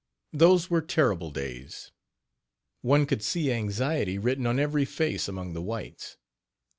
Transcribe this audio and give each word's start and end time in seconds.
Those 0.33 0.67
were 0.67 0.81
terrible 0.81 1.29
days. 1.29 1.91
One 2.81 3.05
could 3.05 3.21
see 3.21 3.51
anxiety 3.51 4.17
written 4.17 4.47
on 4.47 4.57
every 4.57 4.83
face 4.83 5.27
among 5.27 5.53
the 5.53 5.61
whites. 5.61 6.17